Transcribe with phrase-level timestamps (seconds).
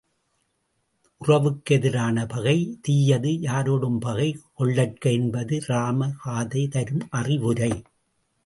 [1.21, 2.55] உறவுக்கு எதிரான பகை,
[2.81, 4.27] தீயது யாரொடும் பகை
[4.59, 7.71] கொள்ளற்க என்பது இராம காதை தரும் அறிவுரை.